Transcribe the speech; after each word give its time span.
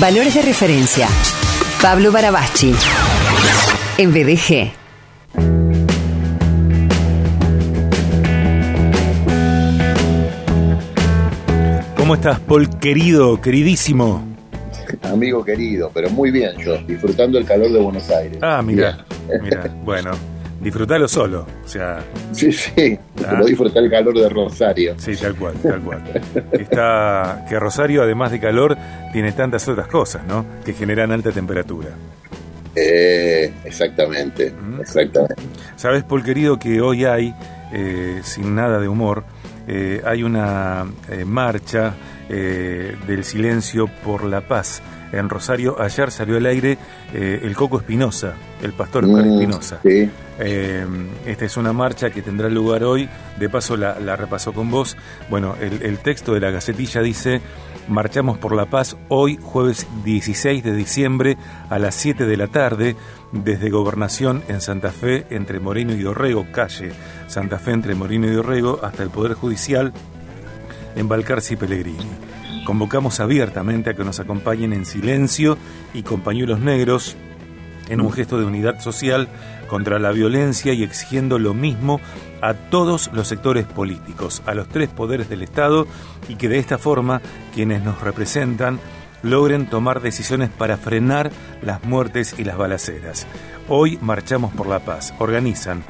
Valores 0.00 0.34
de 0.34 0.42
referencia. 0.42 1.06
Pablo 1.80 2.10
Barabachi. 2.10 2.74
En 3.96 4.12
BDG. 4.12 4.72
¿Cómo 11.96 12.14
estás, 12.14 12.40
Paul, 12.40 12.68
querido, 12.80 13.40
queridísimo? 13.40 14.24
Amigo 15.02 15.44
querido, 15.44 15.92
pero 15.94 16.10
muy 16.10 16.32
bien 16.32 16.56
yo, 16.58 16.76
disfrutando 16.78 17.38
el 17.38 17.44
calor 17.44 17.70
de 17.70 17.78
Buenos 17.78 18.10
Aires. 18.10 18.38
Ah, 18.42 18.62
mira, 18.62 19.04
mira, 19.42 19.70
bueno, 19.84 20.10
disfrutalo 20.60 21.06
solo, 21.08 21.46
o 21.64 21.68
sea... 21.68 21.98
Sí, 22.32 22.50
sí, 22.52 22.98
Ah. 23.26 23.34
no 23.38 23.44
disfrutar 23.44 23.82
el 23.84 23.90
calor 23.90 24.14
de 24.18 24.28
Rosario. 24.28 24.94
Sí, 24.98 25.16
tal 25.16 25.34
cual, 25.36 25.54
tal 25.62 25.80
cual. 25.80 26.02
Está, 26.52 27.44
que 27.48 27.58
Rosario, 27.58 28.02
además 28.02 28.30
de 28.32 28.40
calor, 28.40 28.76
tiene 29.12 29.32
tantas 29.32 29.66
otras 29.68 29.86
cosas, 29.88 30.26
¿no? 30.26 30.44
Que 30.64 30.72
generan 30.72 31.12
alta 31.12 31.30
temperatura. 31.32 31.90
Eh, 32.76 33.52
exactamente, 33.64 34.50
Mm. 34.52 34.80
exactamente. 34.80 35.36
Sabes, 35.76 36.02
Paul, 36.04 36.22
querido, 36.24 36.58
que 36.58 36.80
hoy 36.80 37.04
hay, 37.04 37.34
eh, 37.72 38.20
sin 38.24 38.54
nada 38.54 38.80
de 38.80 38.88
humor, 38.88 39.24
eh, 39.68 40.02
hay 40.04 40.22
una 40.22 40.84
eh, 41.08 41.24
marcha 41.24 41.94
eh, 42.28 42.96
del 43.06 43.22
silencio 43.24 43.86
por 44.04 44.24
la 44.24 44.40
paz. 44.40 44.82
En 45.18 45.28
Rosario, 45.28 45.80
ayer 45.80 46.10
salió 46.10 46.36
al 46.36 46.46
aire 46.46 46.78
eh, 47.12 47.40
el 47.42 47.54
Coco 47.56 47.78
Espinosa, 47.78 48.34
el 48.62 48.72
pastor 48.72 49.04
Oscar 49.04 49.24
Mm, 49.24 49.32
Espinosa. 49.34 49.80
Sí, 49.82 50.10
Eh, 50.38 50.84
esta 51.26 51.44
es 51.44 51.56
una 51.56 51.72
marcha 51.72 52.10
que 52.10 52.20
tendrá 52.20 52.48
lugar 52.48 52.82
hoy, 52.82 53.08
de 53.38 53.48
paso 53.48 53.76
la, 53.76 54.00
la 54.00 54.16
repasó 54.16 54.52
con 54.52 54.70
vos. 54.70 54.96
Bueno, 55.30 55.54
el, 55.60 55.82
el 55.82 55.98
texto 55.98 56.34
de 56.34 56.40
la 56.40 56.50
Gacetilla 56.50 57.02
dice, 57.02 57.40
marchamos 57.86 58.38
por 58.38 58.54
la 58.56 58.66
paz 58.66 58.96
hoy, 59.08 59.38
jueves 59.40 59.86
16 60.04 60.64
de 60.64 60.72
diciembre, 60.74 61.36
a 61.70 61.78
las 61.78 61.94
7 61.94 62.26
de 62.26 62.36
la 62.36 62.48
tarde, 62.48 62.96
desde 63.30 63.70
Gobernación 63.70 64.42
en 64.48 64.60
Santa 64.60 64.90
Fe, 64.90 65.26
entre 65.30 65.60
Moreno 65.60 65.92
y 65.92 66.02
Dorrego, 66.02 66.46
calle 66.52 66.90
Santa 67.28 67.58
Fe 67.60 67.70
entre 67.70 67.94
Moreno 67.94 68.26
y 68.26 68.30
Dorrego, 68.32 68.80
hasta 68.82 69.02
el 69.04 69.10
Poder 69.10 69.34
Judicial 69.34 69.92
en 70.96 71.08
Balcarce 71.08 71.54
y 71.54 71.56
Pellegrini. 71.56 72.10
Convocamos 72.64 73.20
abiertamente 73.20 73.90
a 73.90 73.94
que 73.94 74.04
nos 74.04 74.20
acompañen 74.20 74.72
en 74.72 74.86
silencio 74.86 75.58
y 75.92 76.02
con 76.02 76.20
pañuelos 76.20 76.60
negros 76.60 77.16
en 77.88 78.00
un 78.00 78.12
gesto 78.12 78.38
de 78.38 78.46
unidad 78.46 78.80
social 78.80 79.28
contra 79.68 79.98
la 79.98 80.12
violencia 80.12 80.72
y 80.72 80.82
exigiendo 80.82 81.38
lo 81.38 81.54
mismo 81.54 82.00
a 82.40 82.54
todos 82.54 83.10
los 83.12 83.28
sectores 83.28 83.66
políticos, 83.66 84.42
a 84.46 84.54
los 84.54 84.68
tres 84.68 84.88
poderes 84.88 85.28
del 85.28 85.42
Estado 85.42 85.86
y 86.28 86.36
que 86.36 86.48
de 86.48 86.58
esta 86.58 86.78
forma 86.78 87.20
quienes 87.54 87.82
nos 87.82 88.00
representan 88.00 88.78
logren 89.22 89.66
tomar 89.66 90.00
decisiones 90.00 90.50
para 90.50 90.76
frenar 90.76 91.30
las 91.62 91.82
muertes 91.84 92.36
y 92.38 92.44
las 92.44 92.58
balaceras. 92.58 93.26
Hoy 93.68 93.98
marchamos 94.02 94.52
por 94.52 94.66
la 94.66 94.80
paz. 94.80 95.14
Organizan 95.18 95.82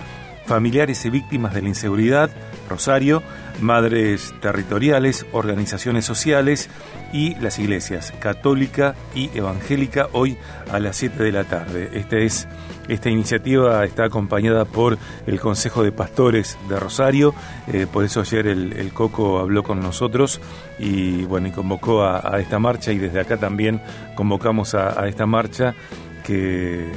familiares 0.47 1.05
y 1.05 1.11
víctimas 1.11 1.55
de 1.55 1.62
la 1.62 1.69
inseguridad, 1.69 2.31
Rosario, 2.69 3.23
madres 3.60 4.34
territoriales, 4.41 5.27
organizaciones 5.33 6.05
sociales 6.05 6.69
y 7.12 7.34
las 7.36 7.58
iglesias 7.58 8.12
católica 8.19 8.94
y 9.14 9.30
evangélica 9.36 10.08
hoy 10.12 10.36
a 10.70 10.80
las 10.80 10.96
7 10.96 11.22
de 11.22 11.33
la 11.33 11.44
tarde. 11.44 11.91
Esta, 11.94 12.16
es, 12.19 12.48
esta 12.88 13.11
iniciativa 13.11 13.84
está 13.84 14.05
acompañada 14.05 14.64
por 14.64 14.98
el 15.27 15.41
Consejo 15.41 15.83
de 15.83 15.92
Pastores 15.92 16.58
de 16.69 16.80
Rosario, 16.80 17.34
eh, 17.72 17.86
por 17.91 18.05
eso 18.05 18.20
ayer 18.20 18.46
el, 18.46 18.72
el 18.72 18.92
Coco 18.92 19.38
habló 19.38 19.62
con 19.62 19.80
nosotros 19.80 20.41
y 20.78 21.24
bueno 21.24 21.48
y 21.48 21.52
convocó 21.52 22.02
a, 22.02 22.34
a 22.34 22.41
esta 22.41 22.58
marcha 22.58 22.92
y 22.92 22.98
desde 22.98 23.20
acá 23.20 23.36
también 23.36 23.80
convocamos 24.14 24.74
a, 24.74 25.00
a 25.00 25.08
esta 25.08 25.27
marcha 25.27 25.74
que 26.24 26.91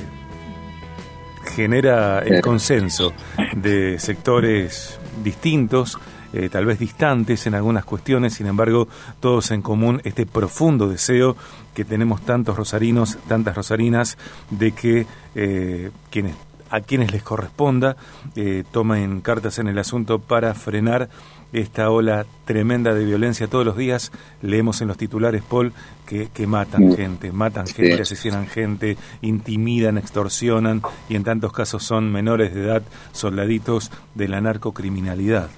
genera 1.55 2.19
el 2.19 2.41
consenso 2.41 3.13
de 3.55 3.99
sectores 3.99 4.99
distintos, 5.23 5.97
eh, 6.37 6.49
tal 6.49 6.65
vez 6.65 6.77
distantes 6.77 7.47
en 7.47 7.55
algunas 7.55 7.83
cuestiones, 7.83 8.35
sin 8.35 8.45
embargo, 8.45 8.87
todos 9.19 9.49
en 9.49 9.63
común 9.63 10.01
este 10.03 10.27
profundo 10.27 10.87
deseo 10.87 11.35
que 11.73 11.83
tenemos 11.83 12.21
tantos 12.21 12.55
rosarinos, 12.55 13.17
tantas 13.27 13.55
rosarinas, 13.55 14.17
de 14.51 14.71
que 14.71 15.07
eh, 15.33 15.89
quienes 16.11 16.35
a 16.69 16.81
quienes 16.81 17.11
les 17.13 17.23
corresponda 17.23 17.95
eh, 18.35 18.65
tomen 18.71 19.21
cartas 19.21 19.57
en 19.57 19.67
el 19.67 19.79
asunto 19.79 20.19
para 20.19 20.53
frenar 20.53 21.09
esta 21.53 21.89
ola 21.89 22.25
tremenda 22.45 22.93
de 22.93 23.05
violencia 23.05 23.47
todos 23.47 23.65
los 23.65 23.77
días. 23.77 24.11
Leemos 24.41 24.81
en 24.81 24.89
los 24.89 24.97
titulares, 24.97 25.43
Paul, 25.43 25.71
que, 26.05 26.27
que 26.33 26.45
matan 26.45 26.93
gente, 26.95 27.31
matan 27.31 27.67
Sí. 27.67 27.75
gente, 27.75 28.01
asesinan 28.01 28.47
gente, 28.47 28.97
intimidan, 29.21 29.97
extorsionan 29.97 30.81
y 31.07 31.15
en 31.15 31.23
tantos 31.23 31.53
casos 31.53 31.83
son 31.83 32.11
menores 32.11 32.53
de 32.53 32.63
edad, 32.65 32.83
soldaditos 33.13 33.89
de 34.13 34.27
la 34.27 34.41
narcocriminalidad. 34.41 35.49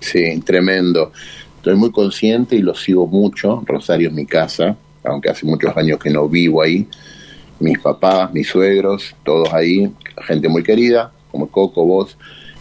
Sí, 0.00 0.40
tremendo. 0.40 1.12
Estoy 1.56 1.74
muy 1.74 1.90
consciente 1.90 2.56
y 2.56 2.62
lo 2.62 2.74
sigo 2.74 3.06
mucho. 3.06 3.62
Rosario 3.66 4.08
es 4.08 4.14
mi 4.14 4.26
casa, 4.26 4.76
aunque 5.04 5.30
hace 5.30 5.44
muchos 5.46 5.76
años 5.76 5.98
que 5.98 6.10
no 6.10 6.28
vivo 6.28 6.62
ahí. 6.62 6.86
Mis 7.60 7.78
papás, 7.78 8.32
mis 8.32 8.48
suegros, 8.48 9.14
todos 9.24 9.52
ahí, 9.52 9.92
gente 10.26 10.48
muy 10.48 10.62
querida, 10.62 11.12
como 11.30 11.48
Coco, 11.48 11.84
vos, 11.84 12.16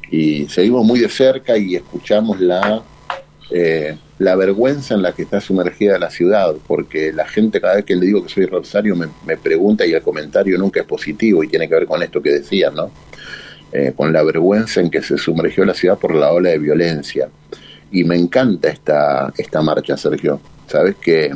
y 0.09 0.48
seguimos 0.48 0.86
muy 0.86 1.00
de 1.00 1.09
cerca 1.09 1.58
y 1.58 1.75
escuchamos 1.75 2.40
la, 2.40 2.81
eh, 3.52 3.98
la 4.19 4.36
vergüenza 4.36 4.96
en 4.96 5.02
la 5.02 5.14
que 5.14 5.24
está 5.24 5.40
sumergida 5.42 6.00
la 6.00 6.09
ciudad, 6.09 6.56
porque 6.66 7.12
la 7.14 7.28
gente 7.28 7.62
cada 7.62 7.75
vez 7.75 7.86
que 7.86 7.96
le 7.96 8.08
digo 8.08 8.24
que 8.24 8.30
soy 8.30 8.46
Rosario 8.46 8.96
me, 8.96 9.08
me 9.25 9.38
pregunta 9.38 9.86
y 9.86 9.92
el 9.92 10.02
comentario 10.02 10.58
nunca 10.58 10.80
es 10.80 10.86
positivo 10.88 11.44
y 11.44 11.48
tiene 11.48 11.68
que 11.68 11.75
ver 11.75 11.86
con 11.86 12.02
esto 12.02 12.22
que 12.22 12.31
decían, 12.31 12.75
¿no? 12.75 12.92
Eh, 13.74 13.92
con 13.96 14.14
la 14.14 14.24
vergüenza 14.24 14.80
en 14.80 14.90
que 14.90 15.02
se 15.02 15.18
sumergió 15.18 15.66
la 15.66 15.74
ciudad 15.74 15.98
por 15.98 16.16
la 16.16 16.32
ola 16.32 16.50
de 16.50 16.58
violencia. 16.58 17.28
Y 17.92 18.06
me 18.06 18.16
encanta 18.16 18.70
esta, 18.70 19.34
esta 19.38 19.62
marcha, 19.62 19.98
Sergio. 19.98 20.40
Sabes 20.68 20.96
que 20.96 21.32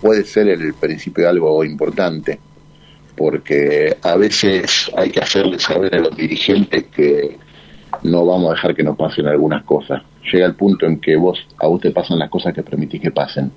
puede 0.00 0.24
ser 0.24 0.48
el 0.48 0.74
principio 0.74 1.24
de 1.24 1.30
algo 1.30 1.64
importante, 1.64 2.40
porque 3.16 3.96
a 4.02 4.16
veces 4.16 4.90
hay 4.96 5.10
que 5.10 5.20
hacerle 5.20 5.60
saber 5.60 5.94
a 5.94 6.00
los 6.00 6.16
dirigentes 6.16 6.86
que 6.86 7.38
no 8.02 8.26
vamos 8.26 8.50
a 8.50 8.54
dejar 8.54 8.74
que 8.74 8.82
nos 8.82 8.96
pasen 8.96 9.28
algunas 9.28 9.62
cosas. 9.62 10.02
Llega 10.32 10.46
el 10.46 10.54
punto 10.54 10.86
en 10.86 11.00
que 11.00 11.14
vos 11.16 11.38
a 11.58 11.68
vos 11.68 11.80
te 11.80 11.92
pasan 11.92 12.18
las 12.18 12.30
cosas 12.30 12.52
que 12.52 12.64
permitís 12.64 13.00
que 13.00 13.12
pasen. 13.12 13.52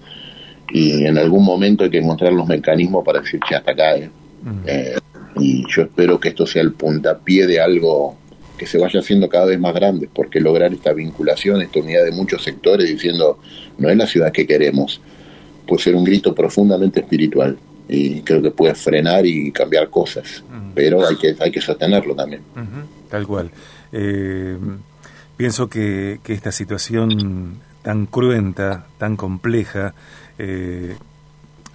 Y 0.71 1.03
en 1.03 1.17
algún 1.17 1.43
momento 1.43 1.83
hay 1.83 1.89
que 1.89 1.97
encontrar 1.97 2.31
los 2.31 2.47
mecanismos 2.47 3.03
para 3.03 3.21
decir, 3.21 3.39
che, 3.49 3.55
hasta 3.55 3.71
acá, 3.71 3.95
eh". 3.95 4.09
Eh, 4.65 4.95
y 5.35 5.63
yo 5.67 5.83
espero 5.83 6.19
que 6.19 6.29
esto 6.29 6.45
sea 6.45 6.61
el 6.61 6.73
puntapié 6.73 7.47
de 7.47 7.59
algo 7.59 8.17
que 8.57 8.65
se 8.65 8.77
vaya 8.77 8.99
haciendo 8.99 9.29
cada 9.29 9.45
vez 9.45 9.59
más 9.59 9.73
grande, 9.73 10.09
porque 10.13 10.39
lograr 10.39 10.73
esta 10.73 10.91
vinculación, 10.93 11.61
esta 11.61 11.79
unidad 11.79 12.03
de 12.03 12.11
muchos 12.11 12.43
sectores 12.43 12.89
diciendo, 12.89 13.39
no 13.77 13.89
es 13.89 13.97
la 13.97 14.05
ciudad 14.05 14.31
que 14.31 14.45
queremos, 14.45 15.01
puede 15.65 15.81
ser 15.81 15.95
un 15.95 16.03
grito 16.03 16.35
profundamente 16.35 16.99
espiritual 16.99 17.57
y 17.87 18.21
creo 18.21 18.41
que 18.41 18.51
puede 18.51 18.75
frenar 18.75 19.25
y 19.25 19.51
cambiar 19.51 19.89
cosas, 19.89 20.43
pero 20.75 21.07
hay 21.07 21.15
que, 21.15 21.35
hay 21.39 21.51
que 21.51 21.61
sostenerlo 21.61 22.15
también. 22.15 22.41
Tal 23.09 23.25
cual. 23.25 23.49
Eh, 23.91 24.57
pienso 25.37 25.69
que, 25.69 26.19
que 26.21 26.33
esta 26.33 26.51
situación 26.51 27.61
tan 27.81 28.05
cruenta, 28.05 28.87
tan 28.97 29.15
compleja, 29.15 29.93
eh, 30.37 30.95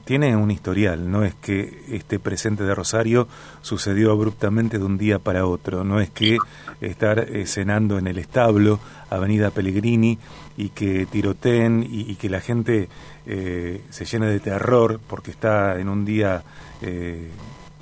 tiene 0.04 0.37
un 0.37 0.50
historial, 0.50 1.10
no 1.10 1.25
es 1.25 1.34
que 1.34 1.82
este 1.88 2.19
presente 2.19 2.65
de 2.65 2.75
Rosario 2.75 3.26
sucedió 3.62 4.12
abruptamente 4.12 4.78
de 4.78 4.84
un 4.84 4.98
día 4.98 5.19
para 5.19 5.47
otro, 5.47 5.84
no 5.84 6.00
es 6.00 6.10
que 6.10 6.38
estar 6.81 7.19
eh, 7.19 7.47
cenando 7.47 7.98
en 7.98 8.06
el 8.06 8.19
establo, 8.19 8.81
Avenida 9.10 9.50
Pellegrini, 9.50 10.19
y 10.56 10.69
que 10.70 11.06
tiroteen 11.06 11.82
y, 11.82 12.10
y 12.10 12.16
que 12.16 12.28
la 12.28 12.41
gente 12.41 12.88
eh, 13.26 13.82
se 13.91 14.04
llene 14.04 14.26
de 14.26 14.41
terror 14.41 15.00
porque 15.06 15.31
está 15.31 15.79
en 15.81 15.88
un 15.88 16.05
día, 16.05 16.43
eh, 16.82 17.31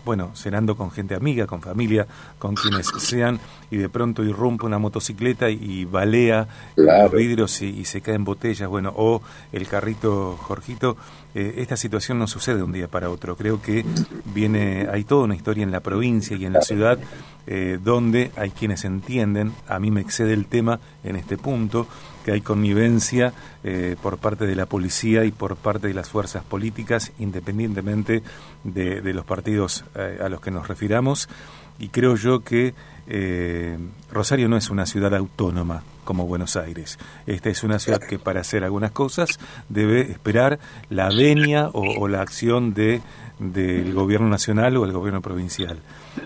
bueno, 0.04 0.30
cenando 0.34 0.76
con 0.76 0.90
gente 0.90 1.14
amiga, 1.14 1.46
con 1.46 1.60
familia, 1.60 2.06
con 2.38 2.54
quienes 2.54 2.86
sean, 2.98 3.40
y 3.72 3.78
de 3.78 3.88
pronto 3.88 4.22
irrumpe 4.22 4.66
una 4.66 4.78
motocicleta 4.78 5.48
y, 5.48 5.86
balea 5.86 6.46
Claro. 6.74 7.04
los 7.04 7.12
vidrios 7.12 7.62
y, 7.62 7.70
y 7.70 7.84
se 7.86 8.02
caen 8.02 8.22
botellas, 8.22 8.68
bueno, 8.68 8.92
o 8.94 9.22
el 9.50 9.66
carrito 9.66 10.36
Jorgito. 10.36 10.96
Eh, 11.34 11.54
esta 11.56 11.78
situación 11.78 12.18
no 12.18 12.26
sucede 12.26 12.56
de 12.56 12.62
un 12.62 12.72
día 12.72 12.88
para 12.88 13.08
otro. 13.08 13.34
Creo 13.34 13.62
que 13.62 13.82
viene, 14.34 14.86
hay 14.92 15.04
toda 15.04 15.24
una 15.24 15.34
historia 15.34 15.62
en 15.64 15.70
la 15.70 15.80
provincia 15.80 16.36
y 16.36 16.44
en 16.44 16.52
la 16.52 16.60
ciudad 16.60 16.98
eh, 17.46 17.78
donde 17.82 18.30
hay 18.36 18.50
quienes 18.50 18.84
entienden, 18.84 19.52
a 19.66 19.80
mí 19.80 19.90
me 19.90 20.00
excede 20.00 20.32
el 20.32 20.46
tema 20.46 20.78
en 21.02 21.16
este 21.16 21.36
punto, 21.36 21.88
que 22.24 22.30
hay 22.30 22.40
connivencia 22.40 23.32
eh, 23.64 23.96
por 24.00 24.18
parte 24.18 24.46
de 24.46 24.54
la 24.54 24.66
policía 24.66 25.24
y 25.24 25.32
por 25.32 25.56
parte 25.56 25.88
de 25.88 25.94
las 25.94 26.08
fuerzas 26.08 26.44
políticas, 26.44 27.10
independientemente 27.18 28.22
de, 28.62 29.00
de 29.00 29.12
los 29.12 29.24
partidos 29.24 29.84
eh, 29.96 30.18
a 30.22 30.28
los 30.28 30.40
que 30.40 30.52
nos 30.52 30.68
refiramos, 30.68 31.28
y 31.78 31.88
creo 31.88 32.16
yo 32.16 32.40
que 32.40 32.74
eh, 33.06 33.78
Rosario 34.10 34.48
no 34.48 34.56
es 34.56 34.70
una 34.70 34.86
ciudad 34.86 35.14
autónoma 35.14 35.82
como 36.04 36.26
Buenos 36.26 36.56
Aires. 36.56 36.98
Esta 37.26 37.50
es 37.50 37.62
una 37.62 37.78
ciudad 37.78 38.00
que 38.00 38.18
para 38.18 38.40
hacer 38.40 38.64
algunas 38.64 38.90
cosas 38.90 39.38
debe 39.68 40.10
esperar 40.10 40.58
la 40.90 41.08
venia 41.08 41.70
o, 41.72 42.08
la 42.08 42.22
acción 42.22 42.74
de 42.74 43.00
del 43.38 43.92
gobierno 43.92 44.28
nacional 44.28 44.76
o 44.76 44.84
el 44.84 44.92
gobierno 44.92 45.20
provincial. 45.20 45.80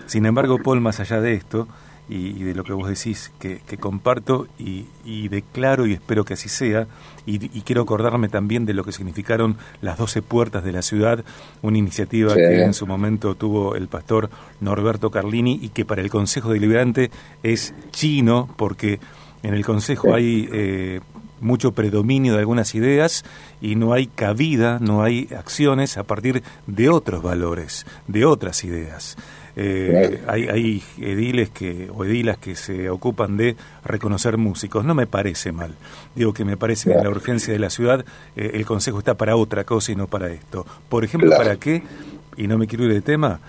Sin 0.05 0.25
embargo, 0.25 0.59
Paul, 0.59 0.81
más 0.81 0.99
allá 0.99 1.19
de 1.19 1.33
esto, 1.33 1.67
y, 2.09 2.43
de 2.43 2.55
lo 2.55 2.63
que 2.63 2.73
vos 2.73 2.87
decís, 2.87 3.31
que, 3.39 3.59
comparto 3.77 4.47
y, 4.57 4.85
declaro 5.27 5.85
y 5.85 5.93
espero 5.93 6.23
que 6.23 6.33
así 6.33 6.49
sea, 6.49 6.87
y, 7.25 7.39
quiero 7.61 7.81
acordarme 7.81 8.29
también 8.29 8.65
de 8.65 8.73
lo 8.73 8.83
que 8.83 8.91
significaron 8.91 9.57
las 9.81 9.97
doce 9.97 10.21
puertas 10.21 10.63
de 10.63 10.71
la 10.71 10.81
ciudad, 10.81 11.23
una 11.61 11.77
iniciativa 11.77 12.33
que 12.33 12.63
en 12.63 12.73
su 12.73 12.87
momento 12.87 13.35
tuvo 13.35 13.75
el 13.75 13.87
pastor 13.87 14.29
Norberto 14.61 15.11
Carlini 15.11 15.59
y 15.61 15.69
que 15.69 15.85
para 15.85 16.01
el 16.01 16.09
Consejo 16.09 16.51
Deliberante 16.51 17.11
es 17.43 17.73
chino, 17.91 18.49
porque 18.57 18.99
en 19.43 19.53
el 19.53 19.65
Consejo 19.65 20.13
hay 20.13 20.47
eh, 20.51 21.01
mucho 21.41 21.71
predominio 21.71 22.33
de 22.33 22.39
algunas 22.39 22.73
ideas 22.75 23.23
y 23.61 23.75
no 23.75 23.93
hay 23.93 24.07
cabida, 24.07 24.79
no 24.79 25.03
hay 25.03 25.27
acciones 25.37 25.97
a 25.97 26.03
partir 26.03 26.43
de 26.65 26.89
otros 26.89 27.21
valores, 27.21 27.85
de 28.07 28.25
otras 28.25 28.63
ideas. 28.63 29.17
Eh, 29.59 30.21
hay, 30.27 30.47
hay, 30.47 30.83
ediles 30.99 31.49
que, 31.49 31.89
o 31.91 32.05
edilas 32.05 32.37
que 32.37 32.55
se 32.55 32.91
ocupan 32.91 33.37
de 33.37 33.55
reconocer 33.83 34.37
músicos. 34.37 34.85
No 34.85 34.93
me 34.93 35.07
parece 35.07 35.51
mal. 35.51 35.73
Digo 36.13 36.31
que 36.31 36.45
me 36.45 36.57
parece 36.57 36.91
que 36.91 36.95
en 36.95 37.03
la 37.03 37.09
urgencia 37.09 37.51
de 37.51 37.59
la 37.59 37.71
ciudad 37.71 38.05
eh, 38.35 38.51
el 38.53 38.67
Consejo 38.67 38.99
está 38.99 39.15
para 39.15 39.35
otra 39.35 39.63
cosa 39.63 39.91
y 39.91 39.95
no 39.95 40.05
para 40.05 40.31
esto. 40.31 40.63
Por 40.89 41.03
ejemplo, 41.03 41.31
¿para 41.35 41.57
qué? 41.57 41.81
Y 42.35 42.45
no 42.47 42.59
me 42.59 42.67
quiero 42.67 42.85
ir 42.85 42.93
de 42.93 43.01
tema, 43.01 43.39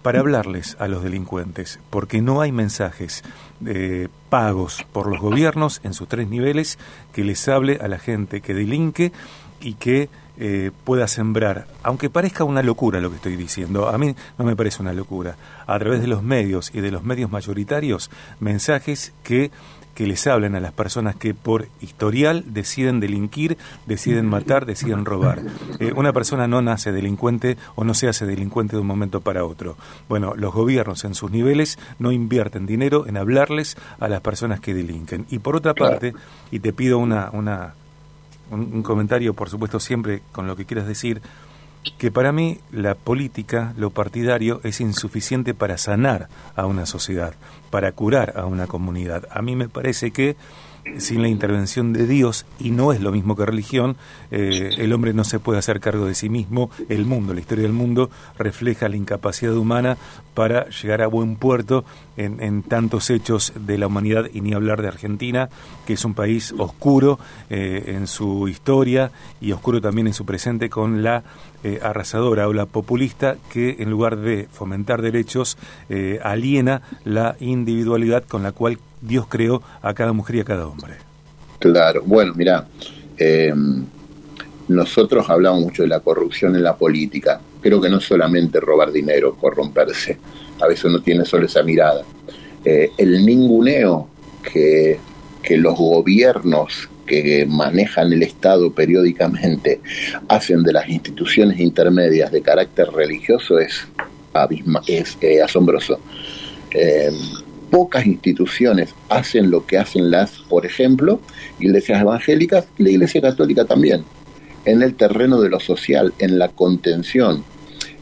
para 0.00 0.20
hablarles 0.20 0.74
a 0.78 0.88
los 0.88 1.02
delincuentes, 1.02 1.80
porque 1.90 2.22
no 2.22 2.40
hay 2.40 2.50
mensajes 2.50 3.22
eh, 3.66 4.08
pagos 4.30 4.86
por 4.90 5.06
los 5.06 5.20
gobiernos 5.20 5.82
en 5.84 5.92
sus 5.92 6.08
tres 6.08 6.28
niveles 6.28 6.78
que 7.12 7.24
les 7.24 7.46
hable 7.46 7.78
a 7.82 7.88
la 7.88 7.98
gente 7.98 8.40
que 8.40 8.54
delinque 8.54 9.12
y 9.60 9.74
que 9.74 10.08
eh, 10.38 10.70
pueda 10.84 11.08
sembrar, 11.08 11.66
aunque 11.82 12.10
parezca 12.10 12.44
una 12.44 12.62
locura 12.62 13.00
lo 13.00 13.10
que 13.10 13.16
estoy 13.16 13.36
diciendo, 13.36 13.88
a 13.88 13.98
mí 13.98 14.14
no 14.38 14.44
me 14.44 14.56
parece 14.56 14.82
una 14.82 14.92
locura, 14.92 15.36
a 15.66 15.78
través 15.78 16.00
de 16.00 16.06
los 16.06 16.22
medios 16.22 16.70
y 16.72 16.80
de 16.80 16.90
los 16.90 17.02
medios 17.02 17.30
mayoritarios, 17.30 18.10
mensajes 18.40 19.12
que 19.22 19.50
que 19.98 20.06
les 20.06 20.28
hablen 20.28 20.54
a 20.54 20.60
las 20.60 20.70
personas 20.70 21.16
que 21.16 21.34
por 21.34 21.66
historial 21.80 22.44
deciden 22.46 23.00
delinquir, 23.00 23.58
deciden 23.84 24.26
matar, 24.26 24.64
deciden 24.64 25.04
robar. 25.04 25.42
Eh, 25.80 25.92
una 25.92 26.12
persona 26.12 26.46
no 26.46 26.62
nace 26.62 26.92
delincuente 26.92 27.56
o 27.74 27.82
no 27.82 27.94
se 27.94 28.06
hace 28.06 28.24
delincuente 28.24 28.76
de 28.76 28.82
un 28.82 28.86
momento 28.86 29.22
para 29.22 29.44
otro. 29.44 29.76
Bueno, 30.08 30.34
los 30.36 30.54
gobiernos 30.54 31.04
en 31.04 31.16
sus 31.16 31.32
niveles 31.32 31.80
no 31.98 32.12
invierten 32.12 32.64
dinero 32.64 33.08
en 33.08 33.16
hablarles 33.16 33.76
a 33.98 34.06
las 34.06 34.20
personas 34.20 34.60
que 34.60 34.72
delinquen. 34.72 35.26
Y 35.30 35.40
por 35.40 35.56
otra 35.56 35.74
parte, 35.74 36.14
y 36.52 36.60
te 36.60 36.72
pido 36.72 36.98
una, 36.98 37.30
una 37.32 37.74
un, 38.50 38.82
comentario, 38.82 39.34
por 39.34 39.50
supuesto, 39.50 39.80
siempre 39.80 40.22
con 40.32 40.46
lo 40.46 40.56
que 40.56 40.64
quieras 40.64 40.86
decir, 40.86 41.20
que 41.96 42.10
para 42.10 42.32
mí 42.32 42.58
la 42.70 42.94
política, 42.94 43.72
lo 43.76 43.90
partidario, 43.90 44.60
es 44.64 44.80
insuficiente 44.80 45.54
para 45.54 45.78
sanar 45.78 46.28
a 46.56 46.66
una 46.66 46.86
sociedad, 46.86 47.34
para 47.70 47.92
curar 47.92 48.34
a 48.36 48.46
una 48.46 48.66
comunidad. 48.66 49.26
A 49.30 49.42
mí 49.42 49.56
me 49.56 49.68
parece 49.68 50.10
que 50.10 50.36
sin 50.96 51.22
la 51.22 51.28
intervención 51.28 51.92
de 51.92 52.06
Dios, 52.06 52.46
y 52.58 52.70
no 52.70 52.92
es 52.92 53.00
lo 53.00 53.12
mismo 53.12 53.36
que 53.36 53.46
religión, 53.46 53.96
eh, 54.30 54.70
el 54.78 54.92
hombre 54.92 55.12
no 55.12 55.24
se 55.24 55.38
puede 55.38 55.58
hacer 55.58 55.80
cargo 55.80 56.06
de 56.06 56.14
sí 56.14 56.28
mismo, 56.28 56.70
el 56.88 57.04
mundo, 57.04 57.34
la 57.34 57.40
historia 57.40 57.64
del 57.64 57.72
mundo 57.72 58.10
refleja 58.38 58.88
la 58.88 58.96
incapacidad 58.96 59.54
humana 59.54 59.96
para 60.34 60.68
llegar 60.68 61.02
a 61.02 61.06
buen 61.06 61.36
puerto 61.36 61.84
en, 62.16 62.62
tantos 62.62 63.10
hechos 63.10 63.52
de 63.54 63.78
la 63.78 63.86
humanidad, 63.86 64.26
y 64.32 64.40
ni 64.40 64.52
hablar 64.52 64.82
de 64.82 64.88
Argentina, 64.88 65.48
que 65.86 65.92
es 65.92 66.04
un 66.04 66.14
país 66.14 66.52
oscuro 66.58 67.18
eh, 67.48 67.94
en 67.96 68.06
su 68.06 68.48
historia 68.48 69.12
y 69.40 69.52
oscuro 69.52 69.80
también 69.80 70.08
en 70.08 70.14
su 70.14 70.24
presente 70.24 70.68
con 70.68 71.02
la 71.02 71.22
eh, 71.62 71.78
arrasadora 71.82 72.48
o 72.48 72.52
la 72.52 72.66
populista 72.66 73.36
que 73.52 73.76
en 73.78 73.90
lugar 73.90 74.16
de 74.16 74.48
fomentar 74.50 75.02
derechos 75.02 75.58
aliena 76.22 76.82
la 77.04 77.36
individualidad 77.40 78.24
con 78.24 78.42
la 78.42 78.52
cual 78.52 78.78
Dios 79.00 79.26
creó 79.28 79.62
a 79.82 79.94
cada 79.94 80.12
mujer 80.12 80.36
y 80.36 80.40
a 80.40 80.44
cada 80.44 80.66
hombre. 80.66 80.94
Claro, 81.58 82.02
bueno, 82.04 82.34
mira, 82.36 82.66
eh, 83.16 83.52
nosotros 84.68 85.28
hablamos 85.28 85.62
mucho 85.62 85.82
de 85.82 85.88
la 85.88 86.00
corrupción 86.00 86.54
en 86.54 86.62
la 86.62 86.76
política. 86.76 87.40
Creo 87.60 87.80
que 87.80 87.88
no 87.88 88.00
solamente 88.00 88.60
robar 88.60 88.92
dinero, 88.92 89.34
corromperse, 89.34 90.18
a 90.60 90.66
veces 90.66 90.84
uno 90.84 91.00
tiene 91.00 91.24
solo 91.24 91.46
esa 91.46 91.62
mirada. 91.62 92.04
Eh, 92.64 92.92
el 92.96 93.24
ninguneo 93.24 94.08
que, 94.42 94.98
que 95.42 95.56
los 95.56 95.76
gobiernos 95.76 96.88
que 97.06 97.46
manejan 97.46 98.12
el 98.12 98.22
Estado 98.22 98.70
periódicamente 98.70 99.80
hacen 100.28 100.62
de 100.62 100.74
las 100.74 100.88
instituciones 100.88 101.58
intermedias 101.58 102.30
de 102.30 102.42
carácter 102.42 102.90
religioso 102.90 103.58
es, 103.58 103.80
abisma, 104.34 104.82
es 104.86 105.16
eh, 105.22 105.42
asombroso 105.42 105.98
pocas 107.70 108.06
instituciones 108.06 108.94
hacen 109.08 109.50
lo 109.50 109.66
que 109.66 109.78
hacen 109.78 110.10
las, 110.10 110.38
por 110.48 110.66
ejemplo, 110.66 111.20
iglesias 111.60 112.00
evangélicas 112.00 112.66
y 112.78 112.84
la 112.84 112.90
iglesia 112.90 113.20
católica 113.20 113.64
también, 113.64 114.04
en 114.64 114.82
el 114.82 114.94
terreno 114.94 115.40
de 115.40 115.48
lo 115.48 115.60
social, 115.60 116.12
en 116.18 116.38
la 116.38 116.48
contención, 116.48 117.44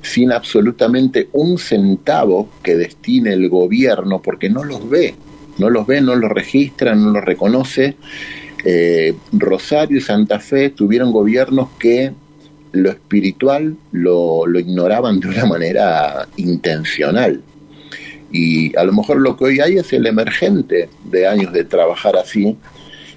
sin 0.02 0.32
absolutamente 0.32 1.28
un 1.32 1.58
centavo 1.58 2.48
que 2.62 2.76
destine 2.76 3.32
el 3.32 3.48
gobierno, 3.48 4.22
porque 4.22 4.48
no 4.48 4.64
los 4.64 4.88
ve, 4.88 5.14
no 5.58 5.70
los 5.70 5.86
ve, 5.86 6.00
no 6.00 6.14
los 6.14 6.30
registra, 6.30 6.94
no 6.94 7.10
los 7.10 7.24
reconoce. 7.24 7.96
Eh, 8.64 9.14
Rosario 9.32 9.98
y 9.98 10.00
Santa 10.00 10.40
Fe 10.40 10.70
tuvieron 10.70 11.12
gobiernos 11.12 11.68
que 11.78 12.12
lo 12.72 12.90
espiritual 12.90 13.76
lo, 13.92 14.46
lo 14.46 14.58
ignoraban 14.58 15.20
de 15.20 15.28
una 15.28 15.46
manera 15.46 16.28
intencional. 16.36 17.42
Y 18.30 18.76
a 18.76 18.84
lo 18.84 18.92
mejor 18.92 19.18
lo 19.18 19.36
que 19.36 19.44
hoy 19.44 19.60
hay 19.60 19.78
es 19.78 19.92
el 19.92 20.06
emergente 20.06 20.88
de 21.04 21.26
años 21.26 21.52
de 21.52 21.64
trabajar 21.64 22.16
así 22.16 22.56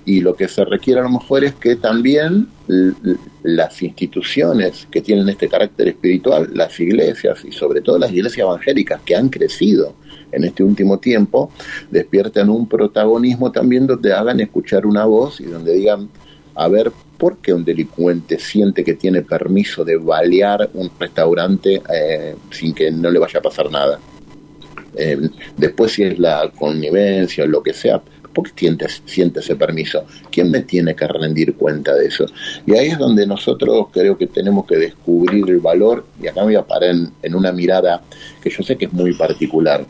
y 0.05 0.21
lo 0.21 0.35
que 0.35 0.47
se 0.47 0.65
requiere 0.65 1.01
a 1.01 1.03
lo 1.03 1.09
mejor 1.09 1.43
es 1.43 1.53
que 1.53 1.75
también 1.75 2.47
las 3.43 3.81
instituciones 3.83 4.87
que 4.89 5.01
tienen 5.01 5.29
este 5.29 5.47
carácter 5.47 5.89
espiritual, 5.89 6.49
las 6.53 6.79
iglesias 6.79 7.45
y 7.45 7.51
sobre 7.51 7.81
todo 7.81 7.99
las 7.99 8.11
iglesias 8.11 8.39
evangélicas 8.39 9.01
que 9.05 9.15
han 9.15 9.29
crecido 9.29 9.93
en 10.31 10.45
este 10.45 10.63
último 10.63 10.97
tiempo, 10.97 11.51
despierten 11.91 12.49
un 12.49 12.67
protagonismo 12.67 13.51
también 13.51 13.85
donde 13.85 14.11
hagan 14.11 14.39
escuchar 14.39 14.87
una 14.87 15.05
voz 15.05 15.41
y 15.41 15.45
donde 15.45 15.73
digan, 15.73 16.09
a 16.55 16.67
ver, 16.67 16.91
¿por 17.17 17.37
qué 17.37 17.53
un 17.53 17.63
delincuente 17.63 18.39
siente 18.39 18.83
que 18.83 18.95
tiene 18.95 19.21
permiso 19.21 19.85
de 19.85 19.97
balear 19.97 20.71
un 20.73 20.89
restaurante 20.99 21.83
eh, 21.93 22.35
sin 22.49 22.73
que 22.73 22.91
no 22.91 23.11
le 23.11 23.19
vaya 23.19 23.39
a 23.39 23.43
pasar 23.43 23.71
nada? 23.71 23.99
Eh, 24.95 25.29
después 25.57 25.93
si 25.93 26.03
es 26.03 26.19
la 26.19 26.51
connivencia 26.57 27.43
o 27.43 27.47
lo 27.47 27.61
que 27.61 27.73
sea, 27.73 28.01
¿por 28.33 28.45
qué 28.45 28.51
siente, 28.55 28.87
siente 29.05 29.39
ese 29.39 29.55
permiso? 29.55 30.03
¿Quién 30.31 30.51
me 30.51 30.61
tiene 30.61 30.95
que 30.95 31.07
rendir 31.07 31.55
cuenta 31.55 31.93
de 31.95 32.07
eso? 32.07 32.25
Y 32.65 32.73
ahí 32.73 32.87
es 32.87 32.97
donde 32.97 33.25
nosotros 33.25 33.87
creo 33.91 34.17
que 34.17 34.27
tenemos 34.27 34.65
que 34.65 34.77
descubrir 34.77 35.49
el 35.49 35.59
valor, 35.59 36.05
y 36.21 36.27
acá 36.27 36.41
me 36.41 36.47
voy 36.47 36.55
a 36.55 36.65
parar 36.65 36.95
en, 37.21 37.35
una 37.35 37.51
mirada 37.51 38.01
que 38.41 38.49
yo 38.49 38.63
sé 38.63 38.77
que 38.77 38.85
es 38.85 38.93
muy 38.93 39.13
particular, 39.13 39.85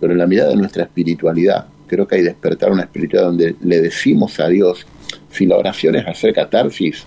pero 0.00 0.12
en 0.12 0.18
la 0.18 0.26
mirada 0.26 0.50
de 0.50 0.56
nuestra 0.56 0.84
espiritualidad, 0.84 1.66
creo 1.86 2.06
que 2.06 2.16
hay 2.16 2.22
despertar 2.22 2.72
una 2.72 2.82
espiritualidad 2.82 3.28
donde 3.28 3.56
le 3.62 3.80
decimos 3.80 4.38
a 4.40 4.48
Dios, 4.48 4.86
si 5.30 5.46
la 5.46 5.56
oración 5.56 5.96
es 5.96 6.06
hacer 6.06 6.32
catarsis, 6.32 7.04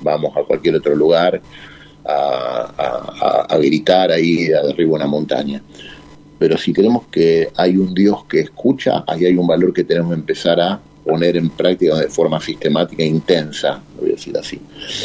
vamos 0.00 0.36
a 0.36 0.42
cualquier 0.42 0.76
otro 0.76 0.94
lugar 0.94 1.40
a, 2.06 3.46
a 3.48 3.58
gritar 3.58 4.10
ahí 4.10 4.50
arriba 4.52 4.94
una 4.94 5.06
montaña 5.06 5.62
pero 6.40 6.56
si 6.56 6.72
creemos 6.72 7.06
que 7.08 7.50
hay 7.54 7.76
un 7.76 7.92
Dios 7.92 8.24
que 8.24 8.40
escucha, 8.40 9.04
ahí 9.06 9.26
hay 9.26 9.36
un 9.36 9.46
valor 9.46 9.74
que 9.74 9.84
tenemos 9.84 10.08
que 10.14 10.20
empezar 10.20 10.58
a 10.58 10.80
poner 11.04 11.36
en 11.36 11.50
práctica 11.50 11.96
de 11.96 12.08
forma 12.08 12.40
sistemática 12.40 13.02
e 13.02 13.06
intensa, 13.06 13.82
lo 13.94 14.00
voy 14.00 14.12
a 14.12 14.14
decir 14.14 14.34
así. 14.38 14.58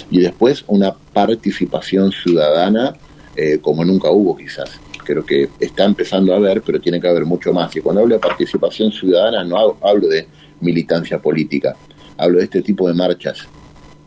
Y 0.09 0.21
después 0.21 0.63
una 0.67 0.93
participación 0.93 2.13
ciudadana 2.13 2.95
eh, 3.35 3.59
como 3.61 3.83
nunca 3.83 4.09
hubo 4.11 4.37
quizás. 4.37 4.79
Creo 5.03 5.25
que 5.25 5.49
está 5.59 5.83
empezando 5.83 6.33
a 6.33 6.37
haber, 6.37 6.61
pero 6.61 6.79
tiene 6.79 7.01
que 7.01 7.09
haber 7.09 7.25
mucho 7.25 7.51
más. 7.51 7.75
Y 7.75 7.81
cuando 7.81 8.01
hablo 8.01 8.15
de 8.15 8.21
participación 8.21 8.93
ciudadana 8.93 9.43
no 9.43 9.75
hablo 9.81 10.07
de 10.07 10.27
militancia 10.61 11.19
política, 11.19 11.75
hablo 12.17 12.37
de 12.37 12.45
este 12.45 12.61
tipo 12.61 12.87
de 12.87 12.93
marchas, 12.93 13.45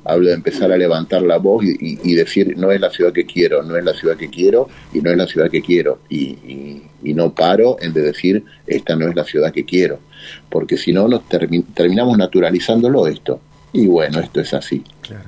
hablo 0.08 0.28
de 0.28 0.34
empezar 0.34 0.72
a 0.72 0.76
levantar 0.76 1.22
la 1.22 1.36
voz 1.36 1.62
y, 1.64 2.14
decir, 2.14 2.56
no 2.56 2.72
es 2.72 2.80
la 2.80 2.90
ciudad 2.90 3.12
que 3.12 3.26
quiero, 3.26 3.62
no 3.62 3.76
es 3.76 3.84
la 3.84 3.92
ciudad 3.92 4.16
que 4.16 4.30
quiero 4.30 4.68
y 4.92 5.00
no 5.00 5.10
es 5.10 5.16
la 5.18 5.26
ciudad 5.26 5.50
que 5.50 5.60
quiero. 5.60 6.00
Y, 6.08 6.82
no 7.02 7.34
paro 7.34 7.76
en 7.80 7.92
de 7.92 8.02
decir, 8.02 8.44
esta 8.66 8.94
no 8.96 9.08
es 9.08 9.14
la 9.14 9.24
ciudad 9.24 9.52
que 9.52 9.64
quiero. 9.64 9.98
Porque 10.48 10.76
si 10.76 10.92
no, 10.92 11.08
nos 11.08 11.22
terminamos 11.28 12.16
naturalizándolo 12.16 13.06
esto. 13.06 13.40
Y 13.72 13.86
bueno, 13.86 14.20
esto 14.20 14.40
es 14.40 14.54
así. 14.54 14.82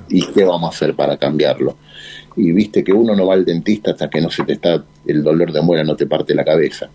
¿Y 0.09 0.25
qué 0.31 0.43
vamos 0.43 0.73
a 0.73 0.75
hacer 0.75 0.95
para 0.95 1.17
cambiarlo? 1.17 1.77
Y 2.35 2.51
viste 2.51 2.83
que 2.83 2.91
uno 2.91 3.15
no 3.15 3.27
va 3.27 3.35
al 3.35 3.45
dentista 3.45 3.91
hasta 3.91 4.09
que 4.09 4.19
no 4.19 4.31
se 4.31 4.43
te 4.43 4.53
está, 4.53 4.83
el 5.05 5.21
dolor 5.21 5.51
de 5.51 5.61
muela 5.61 5.83
no 5.83 5.95
te 5.95 6.07
parte 6.07 6.33
la 6.33 6.43
cabeza. 6.43 6.89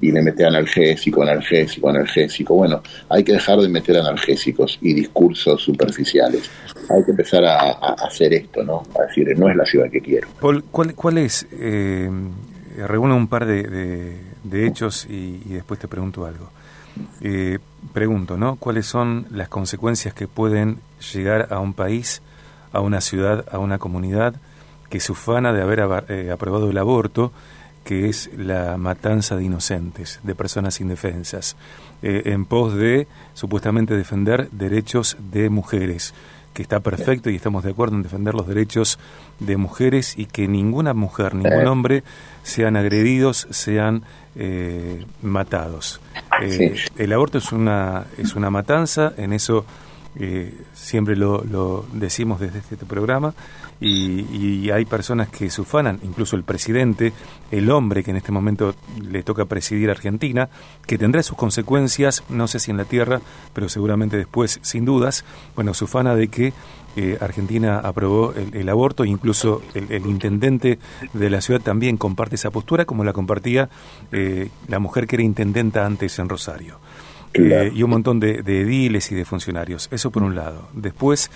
Y 0.00 0.12
le 0.12 0.22
mete 0.22 0.44
analgésico, 0.44 1.22
analgésico, 1.22 1.88
analgésico. 1.88 2.54
Bueno, 2.54 2.82
hay 3.08 3.24
que 3.24 3.32
dejar 3.32 3.58
de 3.60 3.68
meter 3.68 3.96
analgésicos 3.96 4.78
y 4.80 4.94
discursos 4.94 5.62
superficiales. 5.62 6.50
Hay 6.90 7.04
que 7.04 7.12
empezar 7.12 7.44
a, 7.44 7.70
hacer 8.04 8.34
esto, 8.34 8.62
¿no? 8.62 8.82
A 8.98 9.06
decir, 9.06 9.38
no 9.38 9.48
es 9.48 9.56
la 9.56 9.64
ciudad 9.64 9.90
que 9.90 10.00
quiero. 10.00 10.28
Paul, 10.40 10.64
¿cuál, 10.64 11.18
es? 11.18 11.46
Eh, 11.52 12.08
un 12.08 13.28
par 13.28 13.46
de, 13.46 14.20
hechos 14.52 15.06
y, 15.08 15.38
después 15.48 15.80
te 15.80 15.88
pregunto 15.88 16.26
algo. 16.26 16.50
Eh, 17.20 17.58
pregunto, 17.92 18.36
¿no? 18.36 18.56
¿Cuáles 18.56 18.86
son 18.86 19.26
las 19.30 19.48
consecuencias 19.48 20.14
que 20.14 20.28
pueden 20.28 20.78
llegar 21.12 21.48
a 21.50 21.60
un 21.60 21.74
país, 21.74 22.22
a 22.72 22.80
una 22.80 23.00
ciudad, 23.00 23.44
a 23.50 23.58
una 23.58 23.78
comunidad 23.78 24.34
que 24.88 25.00
se 25.00 25.12
ufana 25.12 25.52
de 25.52 25.62
haber 25.62 26.04
eh, 26.08 26.30
aprobado 26.30 26.70
el 26.70 26.78
aborto? 26.78 27.32
Que 27.86 28.08
es 28.08 28.28
la 28.36 28.76
matanza 28.78 29.36
de 29.36 29.44
inocentes, 29.44 30.18
de 30.24 30.34
personas 30.34 30.80
indefensas, 30.80 31.56
eh, 32.02 32.22
en 32.26 32.44
pos 32.44 32.74
de 32.74 33.06
supuestamente 33.32 33.96
defender 33.96 34.50
derechos 34.50 35.16
de 35.30 35.48
mujeres, 35.50 36.12
que 36.52 36.62
está 36.62 36.80
perfecto 36.80 37.30
y 37.30 37.36
estamos 37.36 37.62
de 37.62 37.70
acuerdo 37.70 37.94
en 37.94 38.02
defender 38.02 38.34
los 38.34 38.48
derechos 38.48 38.98
de 39.38 39.56
mujeres 39.56 40.18
y 40.18 40.26
que 40.26 40.48
ninguna 40.48 40.94
mujer, 40.94 41.36
ningún 41.36 41.66
hombre 41.68 42.02
sean 42.42 42.76
agredidos, 42.76 43.46
sean 43.50 44.02
eh, 44.34 45.04
matados. 45.22 46.00
Eh, 46.42 46.74
el 46.96 47.12
aborto 47.12 47.38
es 47.38 47.52
una, 47.52 48.06
es 48.18 48.34
una 48.34 48.50
matanza, 48.50 49.12
en 49.16 49.32
eso 49.32 49.64
siempre 50.72 51.16
lo, 51.16 51.44
lo 51.44 51.84
decimos 51.92 52.40
desde 52.40 52.60
este 52.60 52.76
programa, 52.76 53.34
y, 53.80 54.70
hay 54.70 54.84
personas 54.84 55.28
que 55.28 55.50
se 55.50 55.60
ufanan, 55.60 56.00
incluso 56.02 56.36
el 56.36 56.42
presidente, 56.42 57.12
el 57.50 57.70
hombre 57.70 58.02
que 58.02 58.10
en 58.10 58.16
este 58.16 58.32
momento 58.32 58.74
le 59.00 59.22
toca 59.22 59.44
presidir 59.44 59.90
Argentina, 59.90 60.48
que 60.86 60.98
tendrá 60.98 61.22
sus 61.22 61.36
consecuencias, 61.36 62.24
no 62.28 62.48
sé 62.48 62.58
si 62.58 62.70
en 62.70 62.78
la 62.78 62.84
tierra, 62.84 63.20
pero 63.52 63.68
seguramente 63.68 64.16
después, 64.16 64.58
sin 64.62 64.84
dudas, 64.84 65.24
bueno, 65.54 65.74
se 65.74 65.84
ufana 65.84 66.14
de 66.14 66.28
que 66.28 66.52
eh, 66.96 67.18
Argentina 67.20 67.78
aprobó 67.78 68.32
el, 68.32 68.68
aborto, 68.68 69.04
incluso 69.04 69.60
el, 69.74 70.06
intendente 70.06 70.78
de 71.12 71.30
la 71.30 71.42
ciudad 71.42 71.60
también 71.60 71.98
comparte 71.98 72.36
esa 72.36 72.50
postura, 72.50 72.86
como 72.86 73.04
la 73.04 73.12
compartía 73.12 73.68
eh, 74.12 74.48
la 74.68 74.78
mujer 74.78 75.06
que 75.06 75.16
era 75.16 75.22
intendenta 75.22 75.84
antes 75.84 76.18
en 76.18 76.28
Rosario. 76.28 76.78
Eh, 77.38 77.72
y 77.74 77.82
un 77.82 77.90
montón 77.90 78.20
de, 78.20 78.42
de, 78.42 78.62
ediles 78.62 79.10
y 79.12 79.14
de 79.14 79.24
funcionarios. 79.24 79.88
Eso 79.90 80.10
por 80.10 80.22
un 80.22 80.34
lado. 80.34 80.68
Después, 80.72 81.30